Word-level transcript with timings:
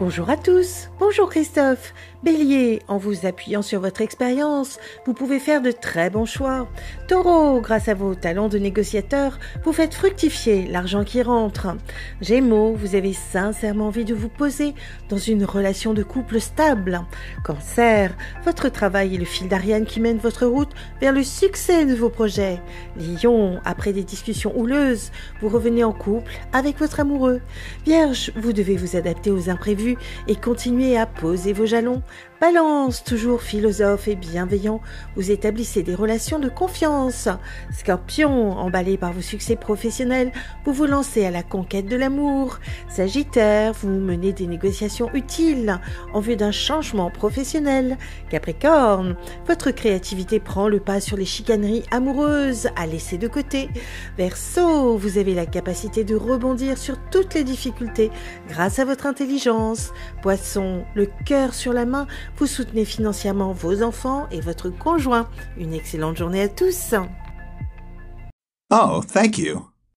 Bonjour 0.00 0.30
à 0.30 0.38
tous, 0.38 0.88
bonjour 0.98 1.28
Christophe. 1.28 1.92
Bélier, 2.22 2.80
en 2.88 2.96
vous 2.96 3.26
appuyant 3.26 3.60
sur 3.60 3.80
votre 3.80 4.00
expérience, 4.00 4.78
vous 5.04 5.12
pouvez 5.12 5.38
faire 5.38 5.60
de 5.60 5.72
très 5.72 6.08
bons 6.08 6.24
choix. 6.24 6.68
Taureau, 7.06 7.60
grâce 7.60 7.88
à 7.88 7.94
vos 7.94 8.14
talents 8.14 8.48
de 8.48 8.58
négociateur, 8.58 9.38
vous 9.62 9.74
faites 9.74 9.92
fructifier 9.92 10.66
l'argent 10.66 11.04
qui 11.04 11.20
rentre. 11.20 11.76
Gémeaux, 12.22 12.72
vous 12.72 12.94
avez 12.94 13.12
sincèrement 13.12 13.88
envie 13.88 14.06
de 14.06 14.14
vous 14.14 14.30
poser 14.30 14.74
dans 15.10 15.18
une 15.18 15.44
relation 15.44 15.92
de 15.92 16.02
couple 16.02 16.40
stable. 16.40 17.02
Cancer, 17.44 18.16
votre 18.44 18.70
travail 18.70 19.14
est 19.14 19.18
le 19.18 19.26
fil 19.26 19.48
d'Ariane 19.48 19.84
qui 19.84 20.00
mène 20.00 20.18
votre 20.18 20.46
route 20.46 20.72
vers 21.02 21.12
le 21.12 21.22
succès 21.22 21.84
de 21.84 21.94
vos 21.94 22.10
projets. 22.10 22.58
Lion, 22.96 23.60
après 23.66 23.92
des 23.92 24.04
discussions 24.04 24.58
houleuses, 24.58 25.10
vous 25.42 25.50
revenez 25.50 25.84
en 25.84 25.92
couple 25.92 26.32
avec 26.54 26.78
votre 26.78 27.00
amoureux. 27.00 27.42
Vierge, 27.84 28.32
vous 28.36 28.54
devez 28.54 28.76
vous 28.76 28.96
adapter 28.96 29.30
aux 29.30 29.50
imprévus 29.50 29.89
et 30.28 30.36
continuer 30.36 30.96
à 30.96 31.06
poser 31.06 31.52
vos 31.52 31.66
jalons. 31.66 32.02
Balance, 32.40 33.04
toujours 33.04 33.42
philosophe 33.42 34.08
et 34.08 34.16
bienveillant, 34.16 34.80
vous 35.14 35.30
établissez 35.30 35.82
des 35.82 35.94
relations 35.94 36.38
de 36.38 36.48
confiance. 36.48 37.28
Scorpion, 37.70 38.52
emballé 38.52 38.96
par 38.96 39.12
vos 39.12 39.20
succès 39.20 39.56
professionnels, 39.56 40.32
vous 40.64 40.72
vous 40.72 40.86
lancez 40.86 41.26
à 41.26 41.30
la 41.30 41.42
conquête 41.42 41.84
de 41.84 41.96
l'amour. 41.96 42.58
Sagittaire, 42.88 43.74
vous 43.74 43.90
menez 43.90 44.32
des 44.32 44.46
négociations 44.46 45.12
utiles 45.12 45.78
en 46.14 46.20
vue 46.20 46.36
d'un 46.36 46.50
changement 46.50 47.10
professionnel. 47.10 47.98
Capricorne, 48.30 49.16
votre 49.46 49.70
créativité 49.70 50.40
prend 50.40 50.66
le 50.66 50.80
pas 50.80 51.00
sur 51.00 51.18
les 51.18 51.26
chicaneries 51.26 51.84
amoureuses 51.90 52.68
à 52.74 52.86
laisser 52.86 53.18
de 53.18 53.28
côté. 53.28 53.68
Verseau, 54.16 54.96
vous 54.96 55.18
avez 55.18 55.34
la 55.34 55.44
capacité 55.44 56.04
de 56.04 56.16
rebondir 56.16 56.78
sur 56.78 56.96
toutes 57.10 57.34
les 57.34 57.44
difficultés 57.44 58.10
grâce 58.48 58.78
à 58.78 58.86
votre 58.86 59.04
intelligence. 59.04 59.92
Poisson, 60.22 60.86
le 60.94 61.06
cœur 61.26 61.52
sur 61.52 61.74
la 61.74 61.84
main, 61.84 62.06
vous 62.36 62.46
soutenez 62.46 62.84
financièrement 62.84 63.52
vos 63.52 63.82
enfants 63.82 64.28
et 64.30 64.40
votre 64.40 64.70
conjoint. 64.70 65.28
Une 65.58 65.74
excellente 65.74 66.16
journée 66.16 66.42
à 66.42 66.48
tous. 66.48 66.94
Oh, 68.70 69.02
thank 69.12 69.38
you. 69.38 69.69